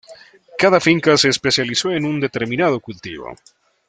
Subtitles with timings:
[0.57, 3.35] Cada finca se especializó en un determinado cultivo.